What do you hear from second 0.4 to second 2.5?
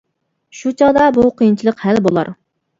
شۇ چاغدا بۇ قىيىنچىلىق ھەل بولار.